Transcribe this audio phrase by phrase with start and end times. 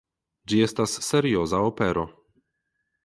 [0.53, 2.07] Ĝi estas serioza opero.